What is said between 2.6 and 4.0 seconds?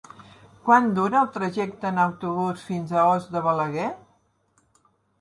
fins a Os de Balaguer?